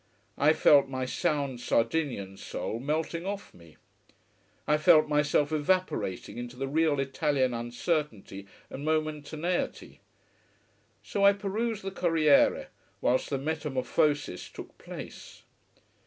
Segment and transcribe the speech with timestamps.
[0.39, 3.77] I felt my sound Sardinian soul melting off me,
[4.67, 9.99] I felt myself evaporating into the real Italian uncertainty and momentaneity.
[11.03, 12.69] So I perused the Corriere
[12.99, 15.43] whilst the metamorphosis took place.